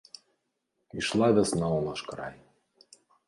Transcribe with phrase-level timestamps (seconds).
[1.01, 2.35] Ішла вясна ў наш край.